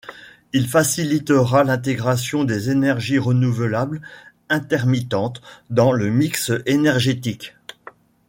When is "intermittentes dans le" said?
4.49-6.09